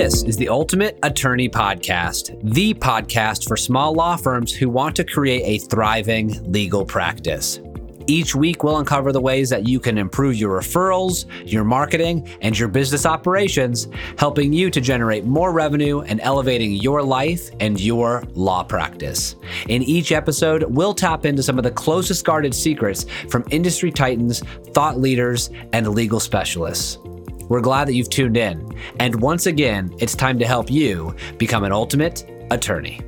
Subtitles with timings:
[0.00, 5.04] This is the Ultimate Attorney Podcast, the podcast for small law firms who want to
[5.04, 7.60] create a thriving legal practice.
[8.06, 12.58] Each week, we'll uncover the ways that you can improve your referrals, your marketing, and
[12.58, 18.24] your business operations, helping you to generate more revenue and elevating your life and your
[18.32, 19.36] law practice.
[19.68, 24.40] In each episode, we'll tap into some of the closest guarded secrets from industry titans,
[24.72, 26.96] thought leaders, and legal specialists.
[27.50, 28.64] We're glad that you've tuned in.
[29.00, 33.00] And once again, it's time to help you become an ultimate attorney.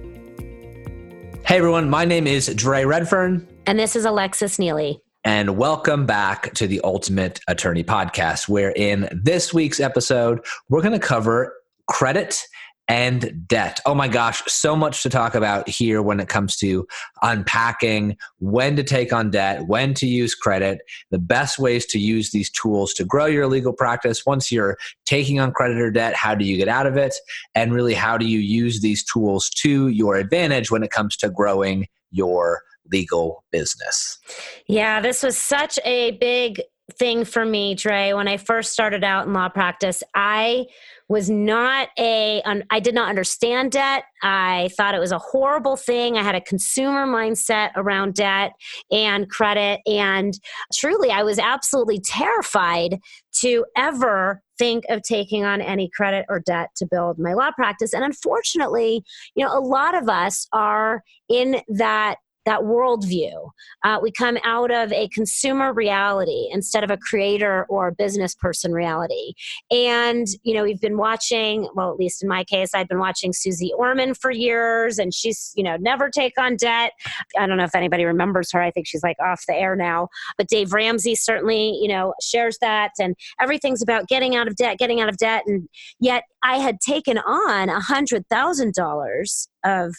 [1.46, 3.47] Hey everyone, my name is Dre Redfern.
[3.66, 5.00] And this is Alexis Neely.
[5.23, 10.98] And welcome back to the Ultimate Attorney Podcast, where in this week's episode, we're going
[10.98, 11.55] to cover
[11.86, 12.45] credit
[12.88, 13.80] and debt.
[13.86, 16.86] Oh my gosh, so much to talk about here when it comes to
[17.22, 22.30] unpacking when to take on debt, when to use credit, the best ways to use
[22.32, 24.27] these tools to grow your legal practice.
[24.27, 27.14] Once you're taking on credit or debt, how do you get out of it?
[27.55, 31.30] And really, how do you use these tools to your advantage when it comes to
[31.30, 34.19] growing your legal business.
[34.66, 38.12] Yeah, this was such a big thing for me, Dre.
[38.12, 40.66] When I first started out in law practice, I
[41.08, 44.05] was not a I did not understand debt.
[44.22, 46.17] I thought it was a horrible thing.
[46.17, 48.53] I had a consumer mindset around debt
[48.91, 50.39] and credit and
[50.75, 52.98] truly I was absolutely terrified
[53.41, 57.92] to ever think of taking on any credit or debt to build my law practice.
[57.92, 59.03] And unfortunately,
[59.34, 63.50] you know, a lot of us are in that that worldview.
[63.84, 68.34] Uh, we come out of a consumer reality instead of a creator or a business
[68.34, 69.34] person reality.
[69.70, 73.32] And, you know, we've been watching, well, at least in my case, I've been watching
[73.32, 76.92] Suze Orman for years, and she's, you know, never take on debt.
[77.38, 78.60] I don't know if anybody remembers her.
[78.60, 80.08] I think she's like off the air now.
[80.36, 82.92] But Dave Ramsey certainly, you know, shares that.
[82.98, 85.42] And everything's about getting out of debt, getting out of debt.
[85.46, 85.68] And
[86.00, 89.94] yet I had taken on a $100,000 of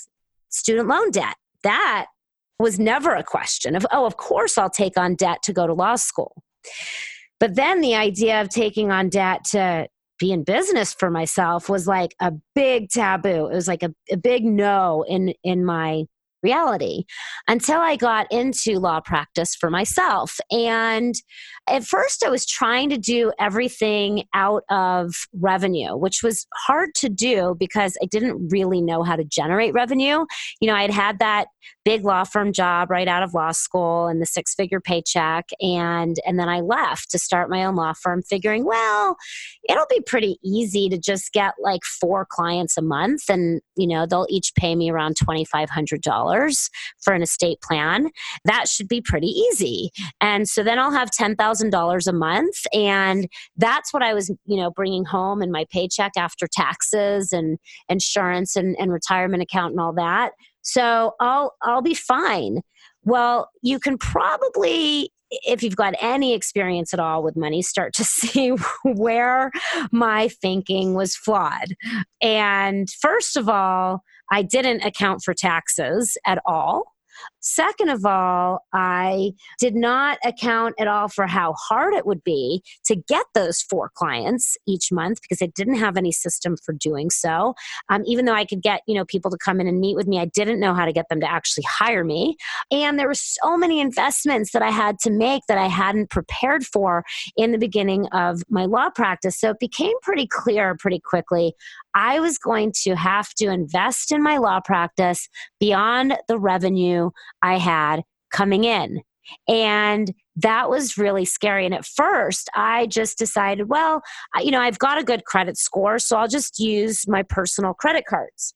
[0.49, 1.35] student loan debt.
[1.63, 2.07] That
[2.63, 5.73] was never a question of, oh, of course I'll take on debt to go to
[5.73, 6.41] law school.
[7.39, 9.87] But then the idea of taking on debt to
[10.17, 13.47] be in business for myself was like a big taboo.
[13.47, 16.05] It was like a, a big no in in my
[16.41, 17.03] reality
[17.47, 20.37] until I got into law practice for myself.
[20.51, 21.15] And
[21.67, 27.09] at first, I was trying to do everything out of revenue, which was hard to
[27.09, 30.25] do because I didn't really know how to generate revenue.
[30.59, 31.47] You know, I had had that
[31.85, 36.17] big law firm job right out of law school and the six figure paycheck and
[36.25, 39.17] and then I left to start my own law firm figuring well
[39.67, 44.05] it'll be pretty easy to just get like four clients a month and you know
[44.05, 46.69] they'll each pay me around $2500
[47.03, 48.09] for an estate plan
[48.45, 49.89] that should be pretty easy
[50.21, 51.11] and so then I'll have
[51.53, 53.27] $10,000 a month and
[53.57, 57.57] that's what I was you know bringing home in my paycheck after taxes and
[57.89, 60.31] insurance and, and retirement account and all that
[60.63, 62.61] so I'll I'll be fine.
[63.03, 65.11] Well, you can probably
[65.45, 68.49] if you've got any experience at all with money, start to see
[68.83, 69.51] where
[69.91, 71.75] my thinking was flawed.
[72.21, 76.92] And first of all, I didn't account for taxes at all.
[77.39, 82.63] Second of all, I did not account at all for how hard it would be
[82.85, 87.09] to get those four clients each month because I didn't have any system for doing
[87.09, 87.53] so.
[87.89, 90.07] Um, even though I could get you know people to come in and meet with
[90.07, 92.37] me, I didn't know how to get them to actually hire me.
[92.71, 96.65] And there were so many investments that I had to make that I hadn't prepared
[96.65, 97.03] for
[97.35, 99.39] in the beginning of my law practice.
[99.39, 101.53] So it became pretty clear pretty quickly
[101.95, 105.29] I was going to have to invest in my law practice
[105.59, 109.01] beyond the revenue I had coming in.
[109.47, 111.65] And that was really scary.
[111.65, 114.01] And at first, I just decided, well,
[114.41, 118.05] you know, I've got a good credit score, so I'll just use my personal credit
[118.05, 118.53] cards.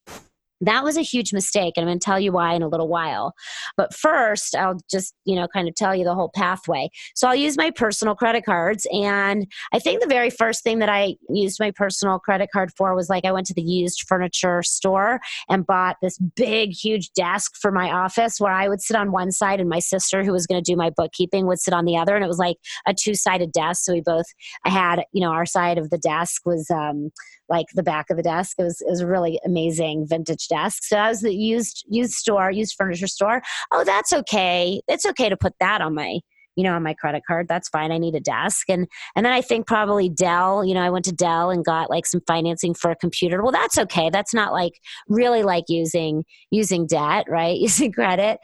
[0.61, 2.87] That was a huge mistake, and I'm going to tell you why in a little
[2.87, 3.33] while.
[3.75, 6.89] But first, I'll just, you know, kind of tell you the whole pathway.
[7.15, 8.87] So I'll use my personal credit cards.
[8.91, 12.95] And I think the very first thing that I used my personal credit card for
[12.95, 15.19] was like I went to the used furniture store
[15.49, 19.31] and bought this big, huge desk for my office where I would sit on one
[19.31, 21.97] side and my sister, who was going to do my bookkeeping, would sit on the
[21.97, 22.15] other.
[22.15, 22.57] And it was like
[22.87, 23.83] a two sided desk.
[23.83, 24.25] So we both
[24.65, 27.11] had, you know, our side of the desk was, um,
[27.49, 28.57] like the back of the desk.
[28.59, 30.83] It was, it was a really amazing vintage desk.
[30.83, 33.41] So I was the used used store, used furniture store.
[33.71, 34.81] Oh, that's okay.
[34.87, 36.19] It's okay to put that on my
[36.57, 39.31] you know on my credit card that's fine i need a desk and and then
[39.31, 42.73] i think probably dell you know i went to dell and got like some financing
[42.73, 44.73] for a computer well that's okay that's not like
[45.07, 48.39] really like using using debt right using credit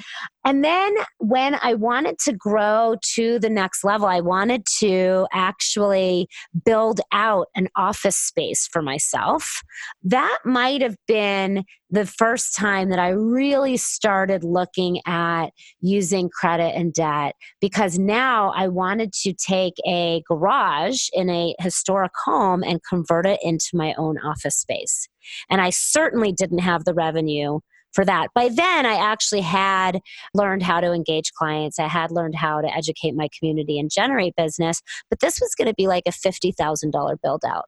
[0.46, 6.28] And then when I wanted to grow to the next level, I wanted to actually
[6.66, 9.62] build out an office space for myself.
[10.04, 15.48] That might have been the first time that I really started looking at
[15.80, 22.12] using credit and debt because now I wanted to take a garage in a historic
[22.26, 25.08] home and convert it into my own office space.
[25.50, 27.60] And I certainly didn't have the revenue
[27.94, 28.30] for that.
[28.36, 30.00] By then, I actually had
[30.34, 31.80] learned how to engage clients.
[31.80, 34.82] I had learned how to educate my community and generate business.
[35.10, 37.66] But this was going to be like a $50,000 build out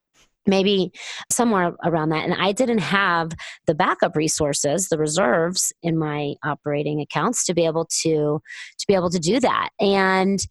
[0.47, 0.91] maybe
[1.31, 3.31] somewhere around that and i didn't have
[3.65, 8.39] the backup resources the reserves in my operating accounts to be able to
[8.77, 10.45] to be able to do that and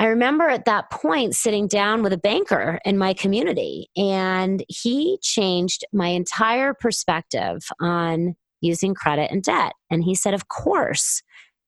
[0.00, 5.18] I remember at that point sitting down with a banker in my community, and he
[5.22, 9.72] changed my entire perspective on using credit and debt.
[9.90, 11.22] And he said, Of course,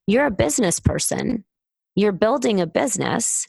[0.07, 1.45] you're a business person,
[1.95, 3.47] you're building a business.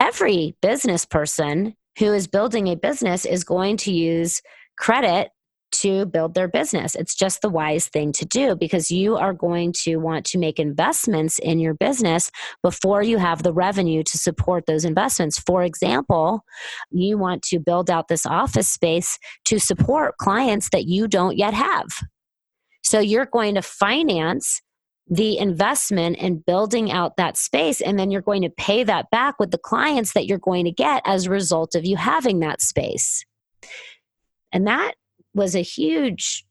[0.00, 4.40] Every business person who is building a business is going to use
[4.78, 5.30] credit
[5.70, 6.94] to build their business.
[6.94, 10.58] It's just the wise thing to do because you are going to want to make
[10.58, 12.30] investments in your business
[12.62, 15.38] before you have the revenue to support those investments.
[15.38, 16.44] For example,
[16.90, 21.54] you want to build out this office space to support clients that you don't yet
[21.54, 21.86] have.
[22.82, 24.62] So you're going to finance
[25.10, 29.38] the investment in building out that space, and then you're going to pay that back
[29.38, 32.60] with the clients that you're going to get as a result of you having that
[32.60, 33.24] space.
[34.52, 34.94] And that
[35.34, 36.44] was a huge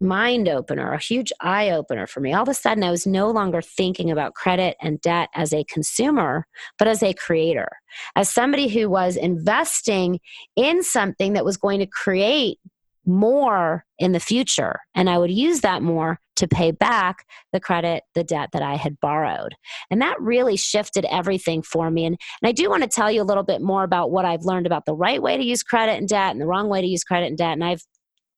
[0.00, 2.32] mind opener, a huge eye opener for me.
[2.32, 5.64] All of a sudden, I was no longer thinking about credit and debt as a
[5.64, 6.46] consumer,
[6.78, 7.68] but as a creator,
[8.16, 10.18] as somebody who was investing
[10.56, 12.58] in something that was going to create
[13.04, 14.80] more in the future.
[14.94, 18.76] And I would use that more to pay back the credit, the debt that I
[18.76, 19.54] had borrowed.
[19.90, 22.06] And that really shifted everything for me.
[22.06, 24.44] And, and I do want to tell you a little bit more about what I've
[24.44, 26.86] learned about the right way to use credit and debt and the wrong way to
[26.86, 27.52] use credit and debt.
[27.52, 27.82] And I've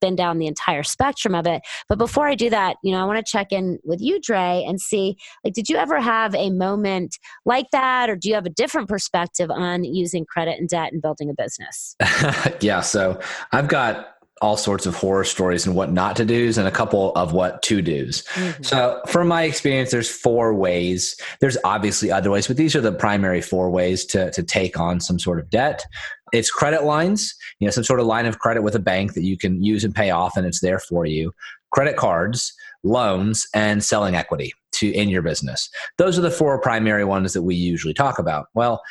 [0.05, 1.63] been down the entire spectrum of it.
[1.89, 4.63] But before I do that, you know, I want to check in with you, Dre,
[4.67, 8.45] and see like, did you ever have a moment like that, or do you have
[8.45, 11.97] a different perspective on using credit and debt and building a business?
[12.61, 12.81] yeah.
[12.83, 13.19] So
[13.53, 14.14] I've got
[14.45, 17.63] all sorts of horror stories and what not to do's and a couple of what
[17.63, 18.23] to do's.
[18.35, 18.63] Mm-hmm.
[18.63, 21.19] So, from my experience, there's four ways.
[21.41, 25.01] There's obviously other ways, but these are the primary four ways to, to take on
[25.01, 25.87] some sort of debt.
[26.35, 29.23] It's credit lines, you know, some sort of line of credit with a bank that
[29.23, 31.33] you can use and pay off, and it's there for you.
[31.73, 32.53] Credit cards,
[32.83, 35.71] loans, and selling equity to in your business.
[35.97, 38.49] Those are the four primary ones that we usually talk about.
[38.53, 38.83] Well,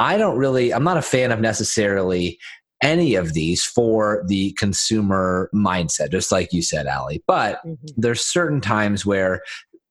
[0.00, 2.38] I don't really, I'm not a fan of necessarily
[2.82, 7.22] any of these for the consumer mindset, just like you said, Ali.
[7.26, 7.86] But mm-hmm.
[7.96, 9.42] there's certain times where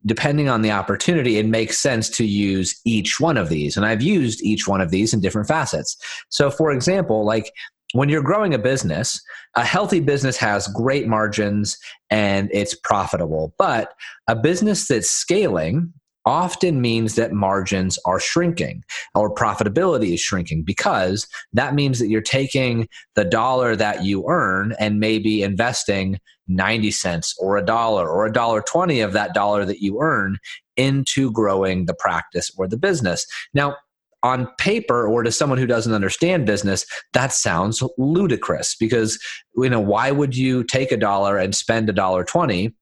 [0.06, 3.76] depending on the opportunity, it makes sense to use each one of these.
[3.76, 5.98] And I've used each one of these in different facets.
[6.30, 7.52] So, for example, like
[7.94, 9.22] when you're growing a business,
[9.56, 11.78] a healthy business has great margins
[12.10, 13.54] and it's profitable.
[13.58, 13.94] But
[14.28, 15.94] a business that's scaling
[16.28, 18.84] often means that margins are shrinking
[19.16, 22.86] or profitability is shrinking because that means that you're taking
[23.16, 26.20] the dollar that you earn and maybe investing
[26.50, 30.38] 90 cents or a dollar or a dollar 20 of that dollar that you earn
[30.76, 33.26] into growing the practice or the business.
[33.54, 33.78] Now,
[34.22, 39.20] on paper or to someone who doesn't understand business that sounds ludicrous because
[39.56, 42.74] you know why would you take a dollar and spend a dollar 20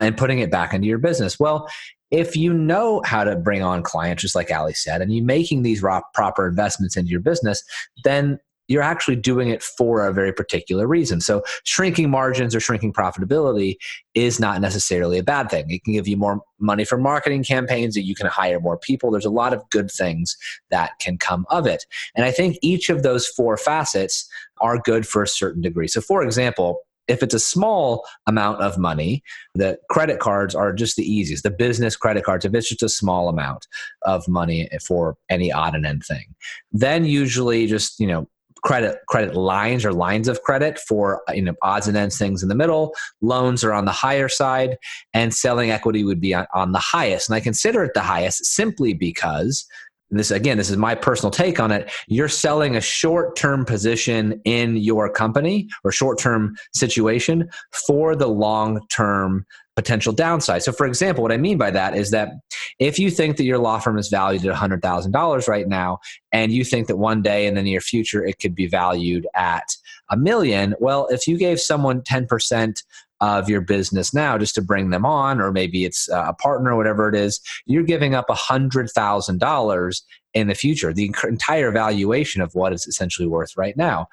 [0.00, 1.68] and putting it back into your business well
[2.10, 5.62] if you know how to bring on clients, just like Ali said, and you're making
[5.62, 5.80] these
[6.14, 7.62] proper investments into your business,
[8.04, 8.38] then
[8.70, 11.20] you're actually doing it for a very particular reason.
[11.20, 13.74] So, shrinking margins or shrinking profitability
[14.14, 15.68] is not necessarily a bad thing.
[15.68, 19.10] It can give you more money for marketing campaigns, that you can hire more people.
[19.10, 20.36] There's a lot of good things
[20.70, 21.84] that can come of it.
[22.14, 24.28] And I think each of those four facets
[24.60, 25.88] are good for a certain degree.
[25.88, 29.22] So, for example, if it's a small amount of money,
[29.54, 31.42] the credit cards are just the easiest.
[31.42, 33.66] The business credit cards, if it's just a small amount
[34.02, 36.34] of money for any odd and end thing,
[36.72, 38.28] then usually just, you know,
[38.62, 42.50] credit credit lines or lines of credit for you know odds and ends things in
[42.50, 44.76] the middle loans are on the higher side
[45.14, 48.44] and selling equity would be on, on the highest and i consider it the highest
[48.44, 49.66] simply because
[50.18, 51.90] this again this is my personal take on it.
[52.08, 57.48] You're selling a short-term position in your company or short-term situation
[57.86, 60.62] for the long-term potential downside.
[60.62, 62.32] So for example what i mean by that is that
[62.78, 65.98] if you think that your law firm is valued at $100000 right now
[66.32, 69.68] and you think that one day in the near future it could be valued at
[70.10, 72.82] a million well if you gave someone 10%
[73.20, 76.76] of your business now just to bring them on, or maybe it's uh, a partner,
[76.76, 82.72] whatever it is, you're giving up $100,000 in the future, the entire valuation of what
[82.72, 84.06] it's essentially worth right now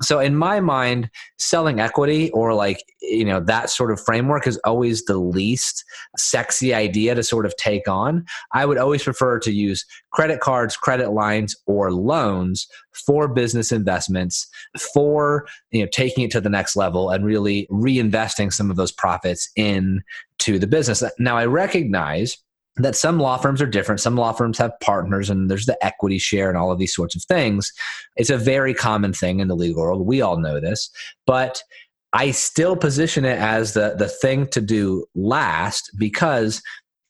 [0.00, 4.58] so in my mind selling equity or like you know that sort of framework is
[4.64, 5.84] always the least
[6.16, 8.24] sexy idea to sort of take on.
[8.52, 12.66] I would always prefer to use credit cards credit lines or loans
[13.06, 14.48] for business investments
[14.94, 18.92] for you know taking it to the next level and really reinvesting some of those
[18.92, 21.02] profits into the business.
[21.18, 22.38] Now i recognize
[22.76, 24.00] that some law firms are different.
[24.00, 27.14] Some law firms have partners and there's the equity share and all of these sorts
[27.14, 27.70] of things.
[28.16, 30.06] It's a very common thing in the legal world.
[30.06, 30.90] We all know this.
[31.26, 31.62] But
[32.14, 36.62] I still position it as the, the thing to do last because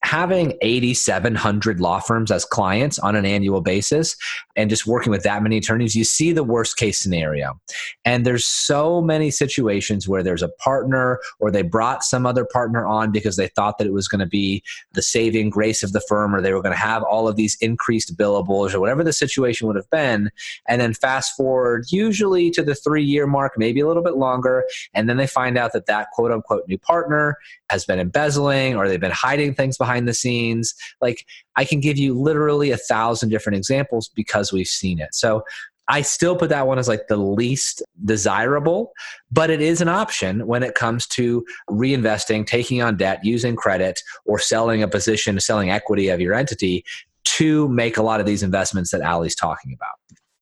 [0.04, 4.16] having 8700 law firms as clients on an annual basis
[4.56, 7.58] and just working with that many attorneys you see the worst case scenario.
[8.04, 12.86] And there's so many situations where there's a partner or they brought some other partner
[12.86, 16.00] on because they thought that it was going to be the saving grace of the
[16.00, 19.12] firm or they were going to have all of these increased billables or whatever the
[19.12, 20.30] situation would have been.
[20.68, 24.64] And then fast forward usually to the 3 year mark maybe a little bit longer
[24.94, 27.38] and then they find out that that quote unquote new partner
[27.72, 30.74] has been embezzling or they've been hiding things behind the scenes.
[31.00, 31.26] Like
[31.56, 35.14] I can give you literally a thousand different examples because we've seen it.
[35.14, 35.42] So
[35.88, 38.92] I still put that one as like the least desirable,
[39.32, 44.00] but it is an option when it comes to reinvesting, taking on debt, using credit,
[44.24, 46.84] or selling a position, selling equity of your entity
[47.24, 49.96] to make a lot of these investments that Ali's talking about.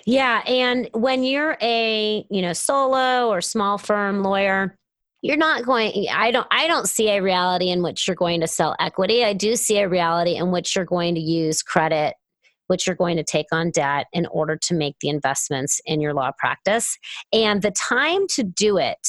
[0.07, 4.75] Yeah, and when you're a, you know, solo or small firm lawyer,
[5.23, 8.47] you're not going i don't i don't see a reality in which you're going to
[8.47, 9.25] sell equity.
[9.25, 12.15] I do see a reality in which you're going to use credit
[12.71, 16.15] which you're going to take on debt in order to make the investments in your
[16.15, 16.97] law practice.
[17.33, 19.09] And the time to do it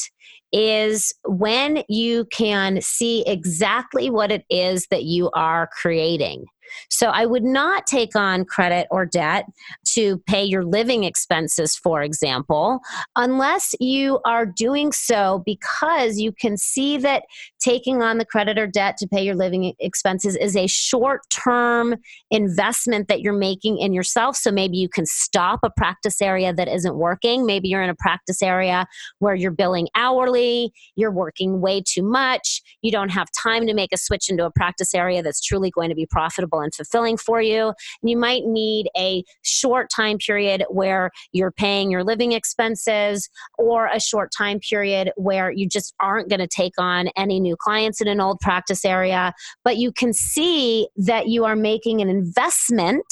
[0.52, 6.44] is when you can see exactly what it is that you are creating
[6.90, 9.46] so I would not take on credit or debt
[9.94, 12.80] to pay your living expenses, for example,
[13.16, 17.24] unless you are doing so because you can see that
[17.60, 21.96] taking on the credit or debt to pay your living expenses is a short term
[22.30, 24.36] investment that you're making in yourself.
[24.36, 27.46] So maybe you can stop a practice area that isn't working.
[27.46, 28.86] Maybe you're in a practice area
[29.18, 33.90] where you're billing hourly, you're working way too much, you don't have time to make
[33.92, 37.42] a switch into a practice area that's truly going to be profitable and fulfilling for
[37.42, 37.68] you.
[37.68, 43.28] And you might need a short time period where you're paying your living expenses
[43.58, 47.56] or a short time period where you just aren't going to take on any new
[47.56, 49.32] clients in an old practice area.
[49.64, 53.04] But you can see that you are making an investment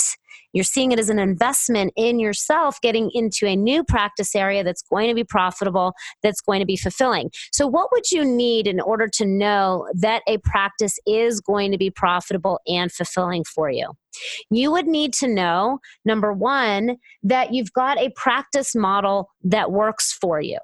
[0.52, 4.82] you're seeing it as an investment in yourself, getting into a new practice area that's
[4.82, 5.92] going to be profitable,
[6.22, 7.30] that's going to be fulfilling.
[7.52, 11.78] So, what would you need in order to know that a practice is going to
[11.78, 13.92] be profitable and fulfilling for you?
[14.50, 20.12] You would need to know, number one, that you've got a practice model that works
[20.20, 20.58] for you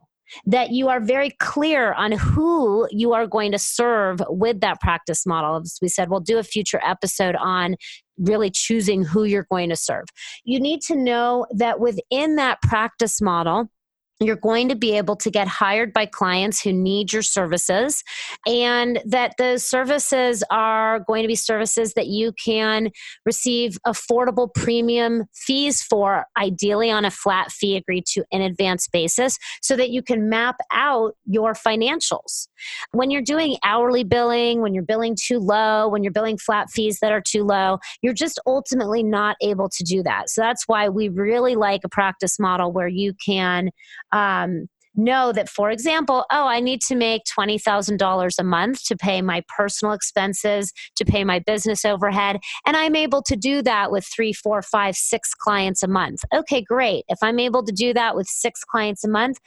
[0.47, 5.27] that you are very clear on who you are going to serve with that practice
[5.27, 5.57] model.
[5.57, 7.77] As we said, we'll do a future episode on
[8.19, 10.07] really choosing who you're going to serve.
[10.45, 13.71] You need to know that within that practice model,
[14.21, 18.03] you're going to be able to get hired by clients who need your services
[18.47, 22.91] and that those services are going to be services that you can
[23.27, 29.39] receive affordable premium fees for ideally on a flat fee agreed to in advance basis
[29.61, 32.49] so that you can map out your financials.
[32.93, 36.99] When you're doing hourly billing when you're billing too low when you're billing flat fees
[37.03, 40.31] that are too low you're just ultimately not able to do that.
[40.31, 43.71] So that's why we really like a practice model where you can
[44.17, 49.21] um, know that, for example, oh, I need to make $20,000 a month to pay
[49.21, 52.39] my personal expenses, to pay my business overhead.
[52.67, 56.21] And I'm able to do that with three, four, five, six clients a month.
[56.35, 57.05] Okay, great.
[57.09, 59.39] If I'm able to do that with six clients a month,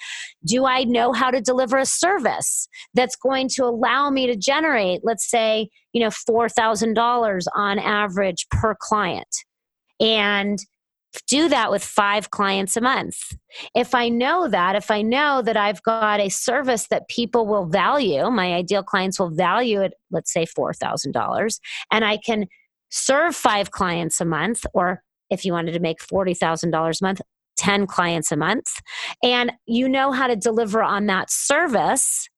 [0.46, 5.02] do I know how to deliver a service that's going to allow me to generate,
[5.04, 9.36] let's say, you know, $4,000 on average per client?
[10.00, 10.60] And
[11.28, 13.18] do that with five clients a month.
[13.76, 17.66] If I know that, if I know that I've got a service that people will
[17.66, 21.60] value, my ideal clients will value it, let's say $4,000,
[21.92, 22.46] and I can
[22.90, 27.22] serve five clients a month, or if you wanted to make $40,000 a month,
[27.58, 28.68] 10 clients a month,
[29.24, 32.30] and you know how to deliver on that service,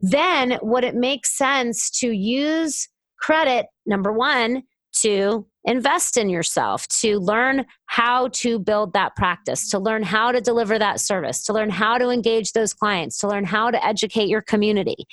[0.00, 4.62] then would it make sense to use credit, number one,
[5.02, 10.40] to invest in yourself, to learn how to build that practice, to learn how to
[10.40, 14.28] deliver that service, to learn how to engage those clients, to learn how to educate
[14.28, 15.06] your community.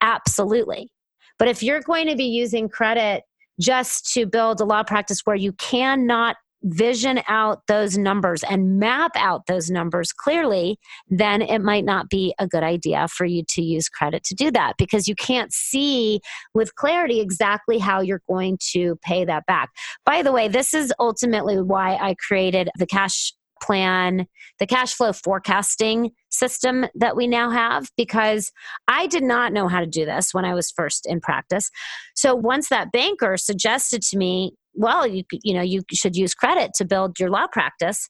[0.00, 0.90] Absolutely.
[1.38, 3.24] But if you're going to be using credit
[3.60, 9.12] just to build a law practice where you cannot vision out those numbers and map
[9.16, 13.62] out those numbers clearly, then it might not be a good idea for you to
[13.62, 16.20] use credit to do that because you can't see
[16.54, 19.70] with clarity exactly how you're going to pay that back.
[20.04, 24.26] By the way, this is ultimately why I created the cash plan,
[24.58, 28.50] the cash flow forecasting system that we now have because
[28.88, 31.70] I did not know how to do this when I was first in practice.
[32.14, 36.72] So once that banker suggested to me, well, you you know, you should use credit
[36.76, 38.08] to build your law practice.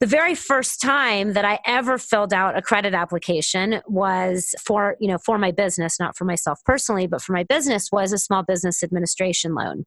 [0.00, 5.08] The very first time that I ever filled out a credit application was for, you
[5.08, 8.42] know, for my business, not for myself personally, but for my business was a small
[8.42, 9.84] business administration loan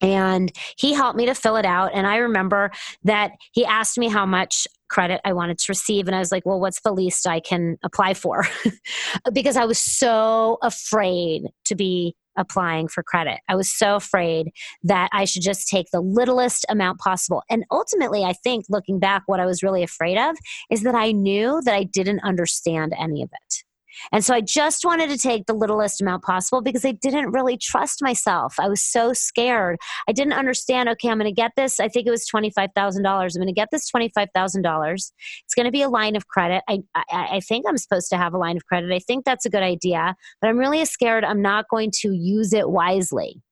[0.00, 2.70] and he helped me to fill it out and i remember
[3.04, 6.44] that he asked me how much credit i wanted to receive and i was like
[6.44, 8.46] well what's the least i can apply for
[9.32, 13.40] because i was so afraid to be applying for credit.
[13.48, 14.50] I was so afraid
[14.82, 17.42] that i should just take the littlest amount possible.
[17.50, 20.36] And ultimately i think looking back what i was really afraid of
[20.70, 23.65] is that i knew that i didn't understand any of it
[24.12, 27.56] and so I just wanted to take the littlest amount possible because I didn't really
[27.56, 28.54] trust myself.
[28.58, 29.78] I was so scared.
[30.08, 31.80] I didn't understand, okay, I'm going to get this.
[31.80, 32.96] I think it was $25,000.
[32.96, 34.94] I'm going to get this $25,000.
[34.94, 36.62] It's going to be a line of credit.
[36.68, 38.92] I, I, I think I'm supposed to have a line of credit.
[38.92, 42.52] I think that's a good idea, but I'm really scared I'm not going to use
[42.52, 43.42] it wisely.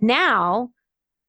[0.00, 0.68] Now,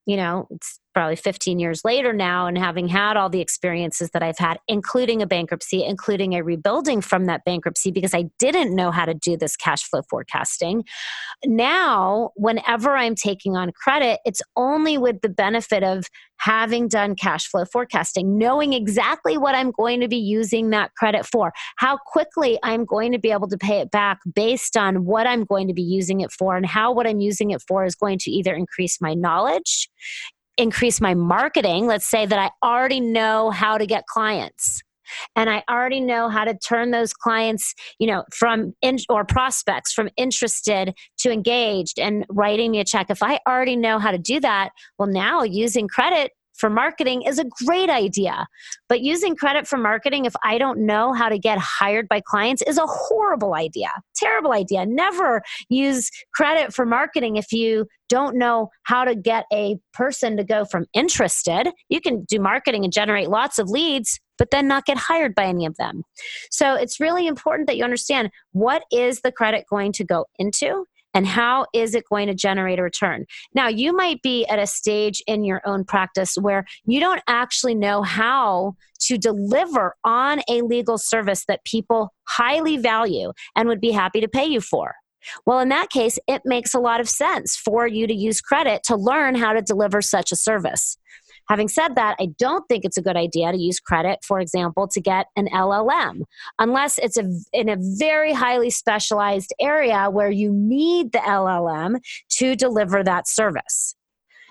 [0.05, 4.23] you know, it's probably 15 years later now and having had all the experiences that
[4.23, 8.91] I've had, including a bankruptcy, including a rebuilding from that bankruptcy, because I didn't know
[8.91, 10.83] how to do this cash flow forecasting.
[11.45, 16.05] Now, whenever I'm taking on credit, it's only with the benefit of
[16.37, 21.25] having done cash flow forecasting, knowing exactly what I'm going to be using that credit
[21.25, 25.25] for, how quickly I'm going to be able to pay it back based on what
[25.25, 27.95] I'm going to be using it for, and how what I'm using it for is
[27.95, 29.89] going to either increase my knowledge
[30.57, 34.81] increase my marketing, let's say that I already know how to get clients
[35.35, 39.93] and I already know how to turn those clients, you know, from in, or prospects
[39.93, 43.07] from interested to engaged and writing me a check.
[43.09, 47.39] If I already know how to do that, well, now using credit for marketing is
[47.39, 48.47] a great idea.
[48.89, 52.61] But using credit for marketing, if I don't know how to get hired by clients,
[52.61, 53.89] is a horrible idea.
[54.15, 54.85] Terrible idea.
[54.85, 60.43] Never use credit for marketing if you don't know how to get a person to
[60.43, 61.71] go from interested.
[61.89, 65.45] You can do marketing and generate lots of leads, but then not get hired by
[65.45, 66.03] any of them.
[66.51, 70.85] So it's really important that you understand what is the credit going to go into
[71.13, 73.25] and how is it going to generate a return?
[73.53, 77.75] Now, you might be at a stage in your own practice where you don't actually
[77.75, 83.91] know how to deliver on a legal service that people highly value and would be
[83.91, 84.95] happy to pay you for.
[85.45, 88.83] Well, in that case, it makes a lot of sense for you to use credit
[88.85, 90.97] to learn how to deliver such a service.
[91.49, 94.87] Having said that, I don't think it's a good idea to use credit, for example,
[94.87, 96.21] to get an LLM,
[96.59, 101.99] unless it's a, in a very highly specialized area where you need the LLM
[102.37, 103.95] to deliver that service.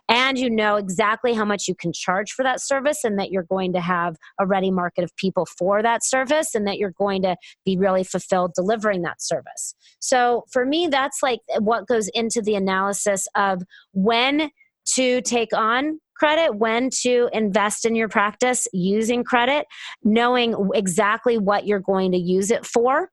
[0.08, 3.44] And you know exactly how much you can charge for that service, and that you're
[3.44, 7.22] going to have a ready market of people for that service, and that you're going
[7.22, 9.74] to be really fulfilled delivering that service.
[10.00, 14.50] So, for me, that's like what goes into the analysis of when
[14.94, 19.66] to take on credit, when to invest in your practice using credit,
[20.04, 23.10] knowing exactly what you're going to use it for.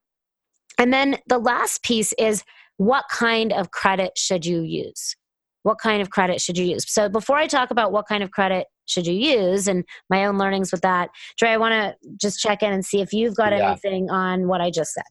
[0.77, 2.43] And then the last piece is
[2.77, 5.15] what kind of credit should you use?
[5.63, 6.85] What kind of credit should you use?
[6.87, 10.37] So before I talk about what kind of credit should you use and my own
[10.37, 13.53] learnings with that, Dre, I want to just check in and see if you've got
[13.53, 13.71] yeah.
[13.71, 15.03] anything on what I just said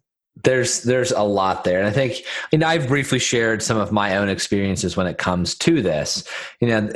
[0.45, 1.79] there's there's a lot there.
[1.79, 2.23] And i think
[2.53, 6.27] you know i've briefly shared some of my own experiences when it comes to this.
[6.61, 6.91] You know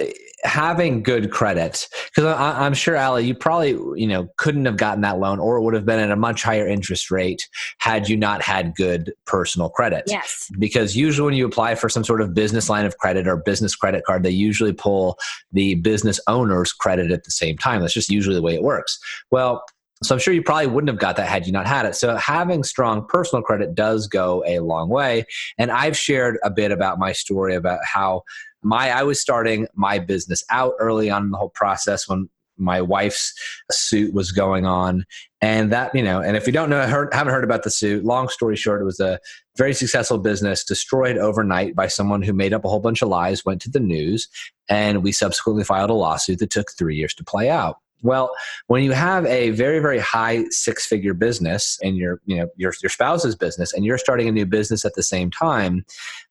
[0.44, 5.20] having good credit because i'm sure ali you probably you know couldn't have gotten that
[5.20, 8.42] loan or it would have been at a much higher interest rate had you not
[8.42, 10.02] had good personal credit.
[10.08, 10.50] Yes.
[10.58, 13.76] Because usually when you apply for some sort of business line of credit or business
[13.76, 15.16] credit card they usually pull
[15.52, 17.80] the business owner's credit at the same time.
[17.80, 18.98] That's just usually the way it works.
[19.30, 19.64] Well
[20.02, 21.94] so I'm sure you probably wouldn't have got that had you not had it.
[21.94, 25.24] So having strong personal credit does go a long way.
[25.58, 28.22] And I've shared a bit about my story about how
[28.62, 32.80] my I was starting my business out early on in the whole process when my
[32.80, 33.34] wife's
[33.70, 35.04] suit was going on
[35.40, 38.04] and that you know and if you don't know heard, haven't heard about the suit
[38.04, 39.18] long story short it was a
[39.56, 43.44] very successful business destroyed overnight by someone who made up a whole bunch of lies
[43.44, 44.28] went to the news
[44.68, 48.34] and we subsequently filed a lawsuit that took three years to play out Well,
[48.66, 52.72] when you have a very, very high six figure business and your, you know, your,
[52.82, 55.84] your spouse's business and you're starting a new business at the same time,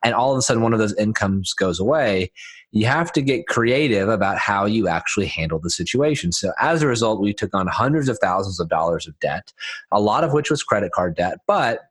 [0.04, 2.32] and all of a sudden one of those incomes goes away,
[2.72, 6.32] you have to get creative about how you actually handle the situation.
[6.32, 9.54] So as a result, we took on hundreds of thousands of dollars of debt,
[9.92, 11.82] a lot of which was credit card debt, but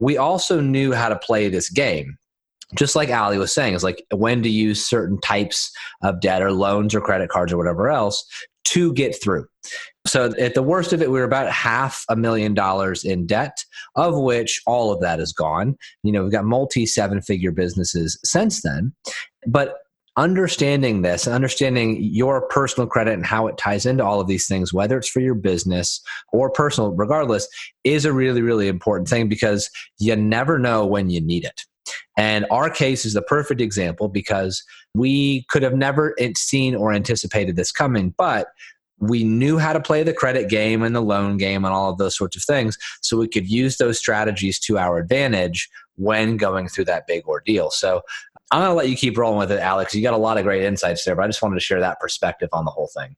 [0.00, 2.16] we also knew how to play this game
[2.76, 5.70] just like Ali was saying, is like when to use certain types
[6.02, 8.24] of debt or loans or credit cards or whatever else
[8.64, 9.46] to get through.
[10.06, 13.56] So at the worst of it, we were about half a million dollars in debt,
[13.96, 15.76] of which all of that is gone.
[16.02, 18.92] You know, we've got multi seven figure businesses since then.
[19.46, 19.76] But
[20.16, 24.72] understanding this understanding your personal credit and how it ties into all of these things
[24.72, 26.02] whether it's for your business
[26.32, 27.46] or personal regardless
[27.84, 31.62] is a really really important thing because you never know when you need it
[32.16, 34.62] and our case is the perfect example because
[34.94, 38.48] we could have never seen or anticipated this coming but
[39.02, 41.98] we knew how to play the credit game and the loan game and all of
[41.98, 46.68] those sorts of things so we could use those strategies to our advantage when going
[46.68, 48.02] through that big ordeal so
[48.50, 49.94] I'm going to let you keep rolling with it, Alex.
[49.94, 52.00] You got a lot of great insights there, but I just wanted to share that
[52.00, 53.14] perspective on the whole thing.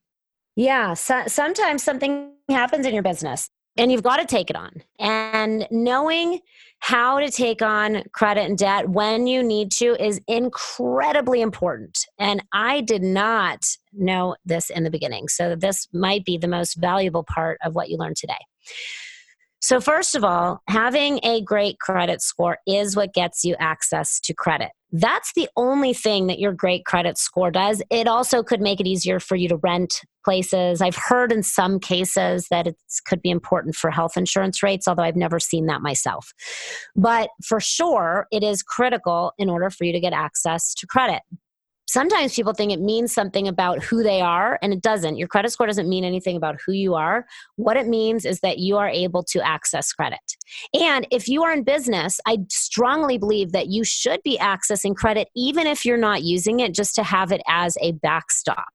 [0.57, 0.93] Yeah.
[0.95, 4.83] So, sometimes something happens in your business and you've got to take it on.
[4.99, 6.41] And knowing
[6.83, 11.97] how to take on credit and debt when you need to is incredibly important.
[12.19, 15.29] And I did not know this in the beginning.
[15.29, 18.35] So, this might be the most valuable part of what you learned today.
[19.63, 24.35] So, first of all, having a great credit score is what gets you access to
[24.35, 24.71] credit.
[24.91, 27.81] That's the only thing that your great credit score does.
[27.89, 30.83] It also could make it easier for you to rent places.
[30.83, 35.05] I've heard in some cases that it could be important for health insurance rates, although
[35.05, 36.35] I've never seen that myself.
[36.97, 41.23] But for sure, it is critical in order for you to get access to credit
[41.93, 45.19] sometimes people think it means something about who they are and it doesn't.
[45.19, 47.27] Your credit score doesn't mean anything about who you are.
[47.57, 50.19] What it means is that you are able to access credit.
[50.73, 55.29] And if you are in business i strongly believe that you should be accessing credit
[55.35, 58.73] even if you're not using it just to have it as a backstop.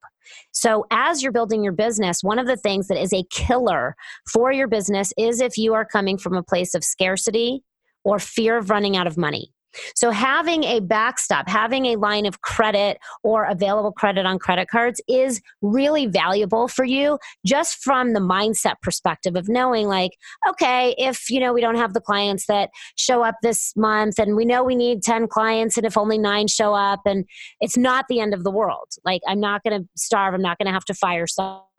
[0.51, 3.95] So, as you're building your business, one of the things that is a killer
[4.31, 7.63] for your business is if you are coming from a place of scarcity
[8.03, 9.51] or fear of running out of money.
[9.95, 15.01] So, having a backstop, having a line of credit or available credit on credit cards
[15.07, 20.11] is really valuable for you just from the mindset perspective of knowing, like,
[20.49, 24.35] okay, if you know we don't have the clients that show up this month and
[24.35, 27.25] we know we need 10 clients and if only nine show up and
[27.61, 28.87] it's not the end of the world.
[29.05, 31.27] Like, I'm not going to starve, I'm not going to have to fire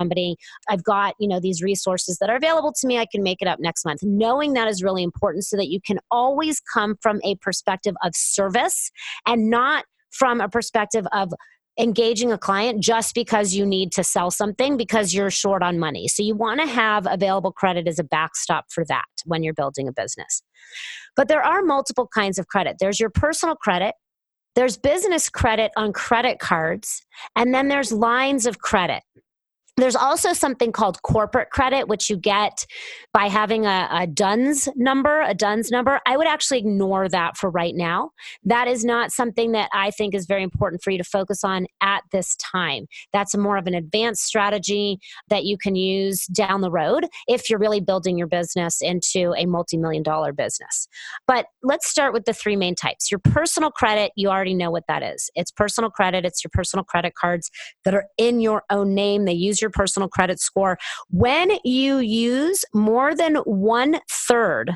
[0.00, 0.37] somebody.
[0.68, 2.98] I've got, you know, these resources that are available to me.
[2.98, 4.00] I can make it up next month.
[4.02, 7.94] Knowing that is really important so that you can always come from a perspective perspective
[8.04, 8.90] of service
[9.26, 11.32] and not from a perspective of
[11.78, 16.08] engaging a client just because you need to sell something because you're short on money.
[16.08, 19.87] So you want to have available credit as a backstop for that when you're building
[19.87, 20.42] a business.
[21.14, 22.76] But there are multiple kinds of credit.
[22.80, 23.94] There's your personal credit,
[24.56, 27.02] there's business credit on credit cards,
[27.37, 29.02] and then there's lines of credit.
[29.78, 32.66] There's also something called corporate credit, which you get
[33.14, 36.00] by having a, a DUNS number, a DUNS number.
[36.04, 38.10] I would actually ignore that for right now.
[38.44, 41.66] That is not something that I think is very important for you to focus on
[41.80, 42.86] at this time.
[43.12, 47.60] That's more of an advanced strategy that you can use down the road if you're
[47.60, 50.88] really building your business into a multi million dollar business.
[51.28, 53.12] But let's start with the three main types.
[53.12, 55.30] Your personal credit, you already know what that is.
[55.36, 57.48] It's personal credit, it's your personal credit cards
[57.84, 59.24] that are in your own name.
[59.24, 60.78] They use your your personal credit score.
[61.11, 64.72] When you use more than one third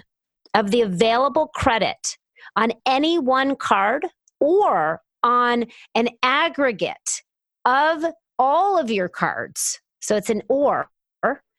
[0.55, 2.19] of the available credit
[2.57, 4.07] on any one card
[4.39, 7.23] or on an aggregate
[7.65, 8.05] of
[8.39, 10.89] all of your cards, so it's an or,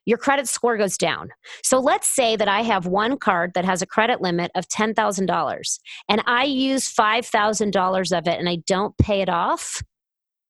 [0.06, 1.30] your credit score goes down.
[1.64, 5.80] So let's say that I have one card that has a credit limit of $10,000
[6.10, 9.82] and I use $5,000 of it and I don't pay it off,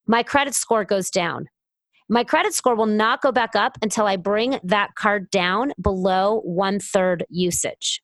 [0.08, 1.48] my credit score goes down.
[2.14, 6.42] My credit score will not go back up until I bring that card down below
[6.42, 8.04] one third usage.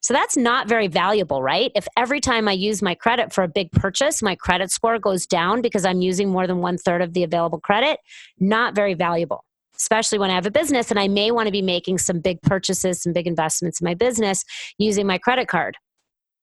[0.00, 1.70] So that's not very valuable, right?
[1.74, 5.26] If every time I use my credit for a big purchase, my credit score goes
[5.26, 8.00] down because I'm using more than one third of the available credit,
[8.38, 9.44] not very valuable,
[9.76, 12.40] especially when I have a business and I may want to be making some big
[12.40, 14.42] purchases, some big investments in my business
[14.78, 15.76] using my credit card.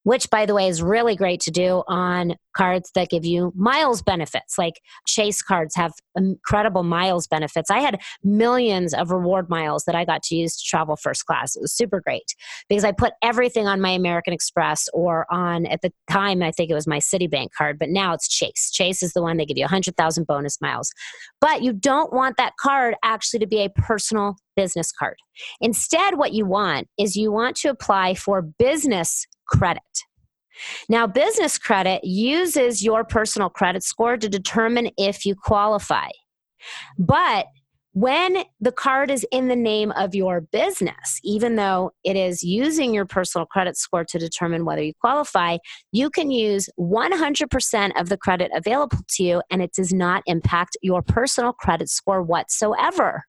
[0.08, 4.02] Which by the way is really great to do on cards that give you miles
[4.02, 4.58] benefits.
[4.58, 7.70] Like Chase cards have incredible miles benefits.
[7.70, 11.58] I had millions of reward miles that I got to use to travel first class.
[11.58, 12.36] It was super great
[12.70, 16.72] because I put everything on my American Express or on, at the time, I think
[16.72, 18.72] it was my Citibank card, but now it's Chase.
[18.72, 20.90] Chase is the one that give you 100,000 bonus miles.
[21.42, 25.18] But you don't want that card actually to be a personal business card.
[25.60, 29.82] Instead, what you want is you want to apply for business credit.
[30.90, 36.10] Now, business credit uses your personal credit score to determine if you qualify.
[36.98, 37.48] But
[37.94, 42.94] when the card is in the name of your business, even though it is using
[42.94, 45.58] your personal credit score to determine whether you qualify,
[45.92, 50.78] you can use 100% of the credit available to you and it does not impact
[50.84, 53.24] your personal credit score whatsoever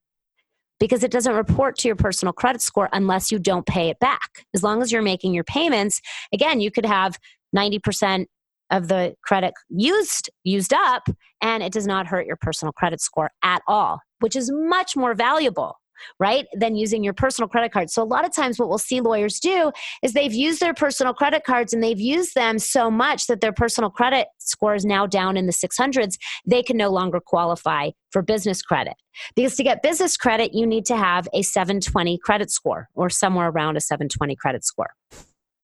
[0.80, 4.46] because it doesn't report to your personal credit score unless you don't pay it back.
[4.54, 6.00] As long as you're making your payments,
[6.32, 7.18] again, you could have
[7.56, 8.26] 90%
[8.70, 11.08] of the credit used used up
[11.40, 15.14] and it does not hurt your personal credit score at all, which is much more
[15.14, 15.76] valuable
[16.18, 17.90] right than using your personal credit card.
[17.90, 21.14] So a lot of times what we'll see lawyers do is they've used their personal
[21.14, 25.06] credit cards and they've used them so much that their personal credit score is now
[25.06, 28.94] down in the 600s they can no longer qualify for business credit.
[29.34, 33.48] Because to get business credit you need to have a 720 credit score or somewhere
[33.48, 34.90] around a 720 credit score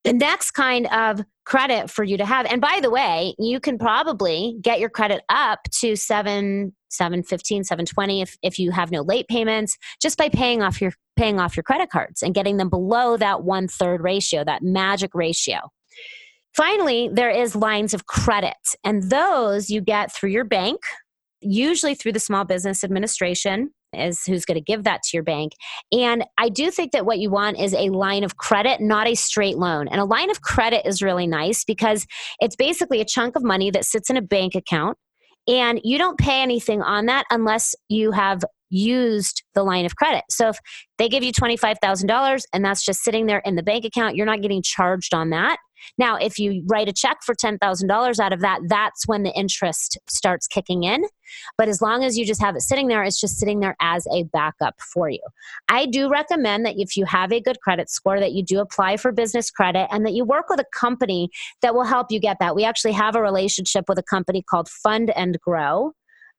[0.05, 2.45] the next kind of credit for you to have.
[2.45, 8.21] And by the way you can probably get your credit up to 7 715 720
[8.21, 11.63] if, if you have no late payments just by paying off your paying off your
[11.63, 15.57] credit cards and getting them below that one third ratio that magic ratio.
[16.55, 20.79] Finally there is lines of credit and those you get through your bank
[21.41, 25.53] usually through the small business administration is who's going to give that to your bank.
[25.91, 29.15] And I do think that what you want is a line of credit, not a
[29.15, 29.87] straight loan.
[29.87, 32.05] And a line of credit is really nice because
[32.39, 34.97] it's basically a chunk of money that sits in a bank account
[35.47, 40.23] and you don't pay anything on that unless you have used the line of credit.
[40.29, 40.57] So if
[40.97, 44.41] they give you $25,000 and that's just sitting there in the bank account, you're not
[44.41, 45.57] getting charged on that.
[45.97, 49.97] Now, if you write a check for $10,000 out of that, that's when the interest
[50.07, 51.03] starts kicking in.
[51.57, 54.05] But as long as you just have it sitting there, it's just sitting there as
[54.13, 55.21] a backup for you.
[55.69, 58.97] I do recommend that if you have a good credit score, that you do apply
[58.97, 61.29] for business credit and that you work with a company
[61.61, 62.55] that will help you get that.
[62.55, 65.93] We actually have a relationship with a company called Fund and Grow.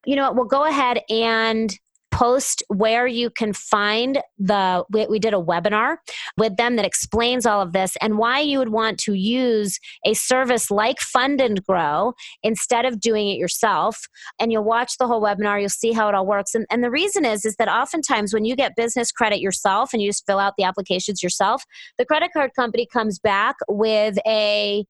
[0.04, 1.76] You know, we'll go ahead and
[2.16, 5.96] post where you can find the we, we, did a webinar
[6.38, 10.14] with them that explains all of this and why you would want to use a
[10.14, 14.08] service like fund and grow instead of doing it yourself.
[14.40, 16.54] And you'll watch the whole webinar you'll see how it all works.
[16.54, 20.00] And, and the reason is is that oftentimes when you get business credit yourself and
[20.00, 21.64] you just fill out the applications yourself
[21.98, 24.84] the credit card company comes back with a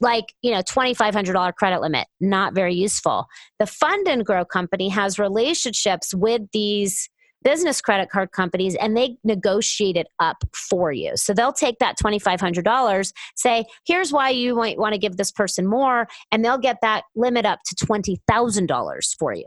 [0.00, 3.26] like you know $2500 credit limit not very useful.
[3.58, 7.08] The fund and grow company has relationships with these
[7.46, 11.12] business credit card companies and they negotiate it up for you.
[11.16, 15.64] So they'll take that $2500 say here's why you might want to give this person
[15.64, 19.46] more and they'll get that limit up to $20000 for you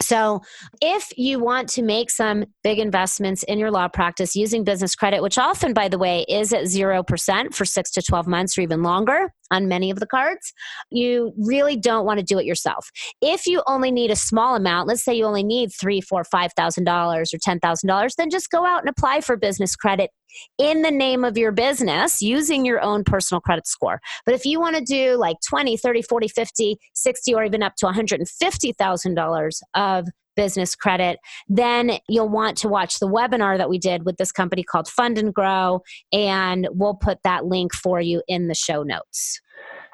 [0.00, 0.42] so,
[0.80, 5.22] if you want to make some big investments in your law practice using business credit,
[5.22, 8.82] which often, by the way, is at 0% for six to 12 months or even
[8.82, 10.52] longer on many of the cards,
[10.90, 12.90] you really don't want to do it yourself.
[13.20, 16.52] If you only need a small amount, let's say you only need three, four, five
[16.56, 20.10] thousand dollars or ten thousand dollars, then just go out and apply for business credit
[20.58, 24.00] in the name of your business using your own personal credit score.
[24.24, 27.74] But if you want to do like 20, 30, 40, 50, 60 or even up
[27.76, 34.04] to $150,000 of business credit, then you'll want to watch the webinar that we did
[34.04, 35.80] with this company called Fund and Grow
[36.12, 39.40] and we'll put that link for you in the show notes.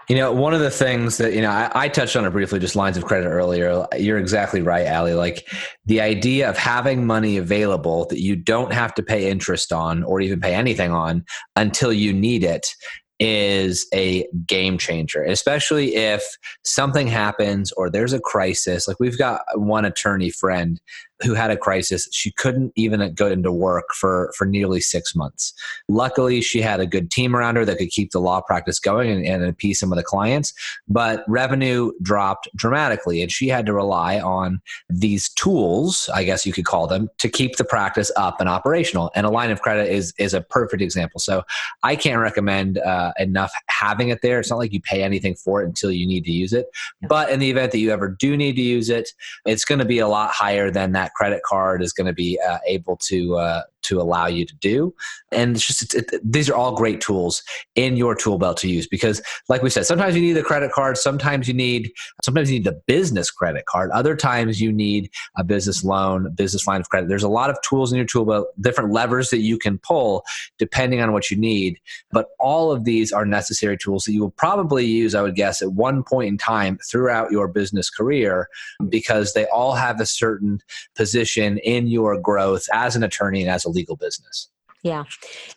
[0.09, 2.59] You know, one of the things that, you know, I, I, touched on it briefly,
[2.59, 3.87] just lines of credit earlier.
[3.97, 5.15] You're exactly right, Ali.
[5.15, 5.49] Like
[5.87, 10.21] the idea of having money available that you don't have to pay interest on or
[10.21, 11.25] even pay anything on
[11.57, 12.75] until you need it
[13.21, 16.23] is a game changer, especially if
[16.65, 18.89] something happens or there's a crisis.
[18.89, 20.81] Like we've got one attorney friend
[21.23, 22.09] who had a crisis.
[22.13, 25.53] She couldn't even go into work for, for nearly six months.
[25.89, 29.11] Luckily, she had a good team around her that could keep the law practice going
[29.11, 30.53] and, and appease some of the clients,
[30.89, 33.23] but revenue dropped dramatically.
[33.23, 37.29] And she had to rely on these tools, I guess you could call them, to
[37.29, 39.11] keep the practice up and operational.
[39.15, 41.21] And a line of credit is, is a perfect example.
[41.21, 41.43] So
[41.83, 44.41] I can't recommend uh, enough having it there.
[44.41, 46.67] It's not like you pay anything for it until you need to use it.
[47.09, 49.11] But in the event that you ever do need to use it,
[49.47, 52.39] it's going to be a lot higher than that credit card is going to be
[52.47, 54.95] uh, able to uh, to allow you to do.
[55.33, 57.43] And it's just, it, these are all great tools
[57.75, 60.73] in your tool belt to use because, like we said, sometimes you need a credit
[60.73, 61.93] card, sometimes you need,
[62.23, 66.67] sometimes you need a business credit card, other times you need a business loan, business
[66.67, 67.09] line of credit.
[67.09, 70.25] There's a lot of tools in your tool belt, different levers that you can pull
[70.59, 71.79] depending on what you need.
[72.11, 75.63] But all of these are necessary tools that you will probably use, I would guess,
[75.63, 78.49] at one point in time throughout your business career
[78.89, 80.61] because they all have a certain
[80.95, 84.51] position in your growth as an attorney and as a legal business.
[84.85, 85.05] Yeah.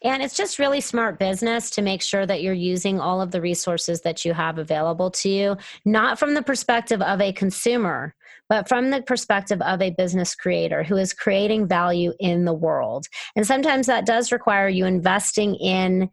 [0.03, 3.41] And it's just really smart business to make sure that you're using all of the
[3.41, 8.15] resources that you have available to you, not from the perspective of a consumer,
[8.47, 13.05] but from the perspective of a business creator who is creating value in the world.
[13.35, 16.09] And sometimes that does require you investing in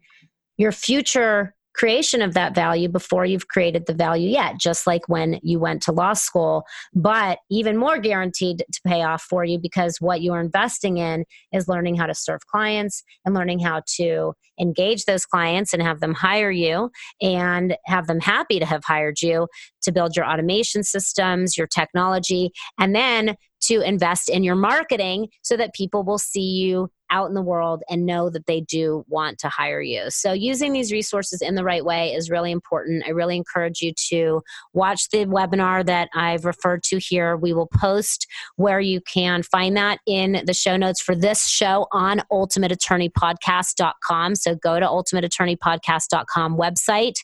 [0.57, 5.39] your future creation of that value before you've created the value yet, just like when
[5.43, 9.97] you went to law school, but even more guaranteed to pay off for you because
[9.99, 15.05] what you're investing in is learning how to serve clients and learning how to engage
[15.05, 16.89] those clients and have them hire you
[17.21, 19.47] and have them happy to have hired you
[19.81, 25.57] to build your automation systems, your technology, and then to invest in your marketing so
[25.57, 29.39] that people will see you out in the world and know that they do want
[29.39, 30.09] to hire you.
[30.09, 33.03] So, using these resources in the right way is really important.
[33.05, 34.41] I really encourage you to
[34.73, 37.37] watch the webinar that I've referred to here.
[37.37, 41.87] We will post where you can find that in the show notes for this show
[41.91, 44.35] on ultimateattorneypodcast.com.
[44.35, 47.15] So, go to ultimateattorneypodcast.com website,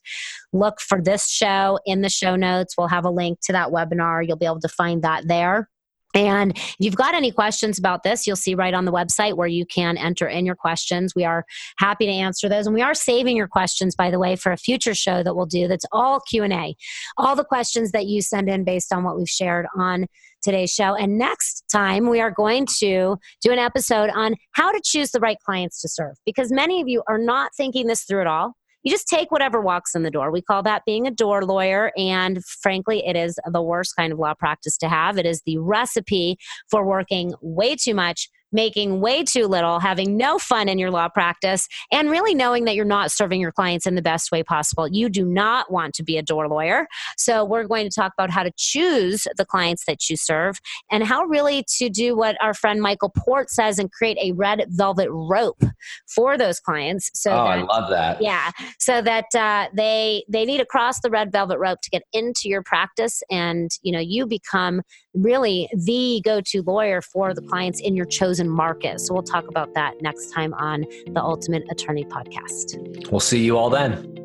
[0.53, 2.75] look for this show in the show notes.
[2.77, 4.27] We'll have a link to that webinar.
[4.27, 5.69] You'll be able to find that there.
[6.13, 9.47] And if you've got any questions about this, you'll see right on the website where
[9.47, 11.15] you can enter in your questions.
[11.15, 11.45] We are
[11.77, 14.57] happy to answer those, and we are saving your questions, by the way, for a
[14.57, 15.67] future show that we'll do.
[15.67, 16.75] That's all Q and A,
[17.17, 20.05] all the questions that you send in based on what we've shared on
[20.41, 20.95] today's show.
[20.95, 25.19] And next time, we are going to do an episode on how to choose the
[25.19, 28.55] right clients to serve, because many of you are not thinking this through at all
[28.83, 30.31] you just take whatever walks in the door.
[30.31, 31.91] We call that being a door lawyer.
[31.97, 35.17] And frankly, it is the worst kind of law practice to have.
[35.17, 36.37] It is the recipe
[36.69, 41.07] for working way too much making way too little, having no fun in your law
[41.07, 44.87] practice, and really knowing that you're not serving your clients in the best way possible.
[44.87, 46.87] You do not want to be a door lawyer.
[47.17, 50.59] So, we're going to talk about how to choose the clients that you serve
[50.91, 54.65] and how really to do what our friend Michael Port says and create a red
[54.69, 55.63] velvet rope
[56.07, 57.09] for those clients.
[57.13, 58.21] So, oh, that, I love that.
[58.21, 58.51] Yeah.
[58.79, 62.49] So that uh, they they need to cross the red velvet rope to get into
[62.49, 64.81] your practice, and you know you become
[65.13, 68.99] really the go-to lawyer for the clients in your chosen market.
[69.01, 73.09] So we'll talk about that next time on the Ultimate Attorney podcast.
[73.11, 74.20] We'll see you all then.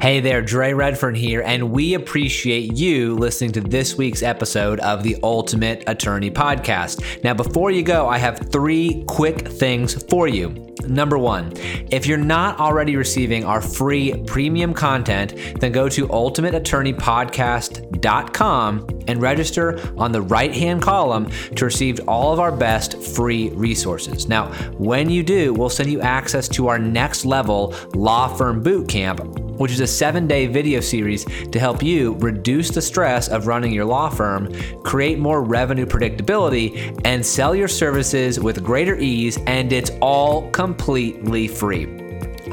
[0.00, 5.02] Hey there, Dre Redfern here, and we appreciate you listening to this week's episode of
[5.02, 7.24] the Ultimate Attorney Podcast.
[7.24, 10.50] Now, before you go, I have three quick things for you.
[10.86, 11.52] Number one,
[11.90, 19.80] if you're not already receiving our free premium content, then go to ultimateattorneypodcast.com and register
[19.98, 24.28] on the right hand column to receive all of our best free resources.
[24.28, 28.88] Now, when you do, we'll send you access to our next level law firm boot
[28.88, 33.46] camp which is a seven day video series to help you reduce the stress of
[33.46, 39.38] running your law firm, create more revenue predictability, and sell your services with greater ease.
[39.46, 41.86] And it's all completely free.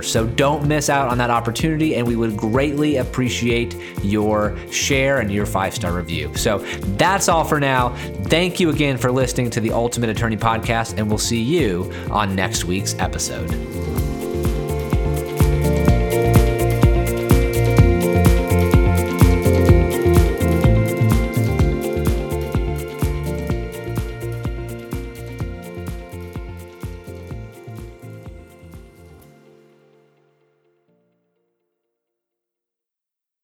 [0.03, 5.31] So, don't miss out on that opportunity, and we would greatly appreciate your share and
[5.31, 6.35] your five star review.
[6.35, 6.59] So,
[6.97, 7.95] that's all for now.
[8.25, 12.35] Thank you again for listening to the Ultimate Attorney Podcast, and we'll see you on
[12.35, 14.08] next week's episode.